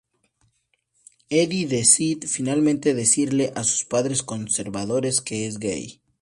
[1.29, 6.01] Eddie decide finalmente decirle a sus padres conservadores que es gay.